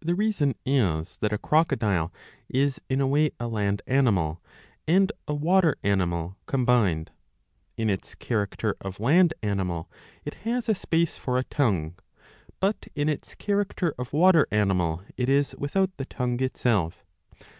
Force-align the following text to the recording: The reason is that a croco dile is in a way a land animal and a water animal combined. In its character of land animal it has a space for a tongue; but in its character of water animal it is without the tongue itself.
The 0.00 0.14
reason 0.14 0.54
is 0.64 1.16
that 1.18 1.32
a 1.32 1.36
croco 1.36 1.76
dile 1.76 2.12
is 2.48 2.80
in 2.88 3.00
a 3.00 3.08
way 3.08 3.32
a 3.40 3.48
land 3.48 3.82
animal 3.88 4.40
and 4.86 5.10
a 5.26 5.34
water 5.34 5.74
animal 5.82 6.36
combined. 6.46 7.10
In 7.76 7.90
its 7.90 8.14
character 8.14 8.76
of 8.80 9.00
land 9.00 9.34
animal 9.42 9.90
it 10.24 10.34
has 10.44 10.68
a 10.68 10.76
space 10.76 11.16
for 11.18 11.38
a 11.38 11.42
tongue; 11.42 11.96
but 12.60 12.86
in 12.94 13.08
its 13.08 13.34
character 13.34 13.96
of 13.98 14.12
water 14.12 14.46
animal 14.52 15.02
it 15.16 15.28
is 15.28 15.56
without 15.58 15.90
the 15.96 16.04
tongue 16.06 16.40
itself. 16.40 17.04